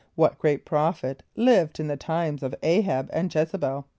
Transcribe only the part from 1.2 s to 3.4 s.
lived in the times of [=A]´h[)a]b and